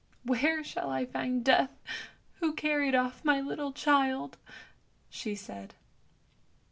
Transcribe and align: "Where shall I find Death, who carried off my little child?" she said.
"Where 0.23 0.63
shall 0.63 0.89
I 0.89 1.05
find 1.05 1.45
Death, 1.45 1.77
who 2.39 2.53
carried 2.53 2.95
off 2.95 3.23
my 3.23 3.39
little 3.39 3.71
child?" 3.71 4.35
she 5.11 5.35
said. 5.35 5.75